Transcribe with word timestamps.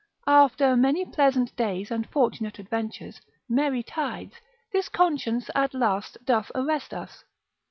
After 0.25 0.75
many 0.75 1.05
pleasant 1.05 1.55
days, 1.55 1.91
and 1.91 2.09
fortunate 2.09 2.57
adventures, 2.57 3.21
merry 3.47 3.83
tides, 3.83 4.33
this 4.73 4.89
conscience 4.89 5.47
at 5.53 5.75
last 5.75 6.17
doth 6.25 6.51
arrest 6.55 6.91
us. 6.91 7.23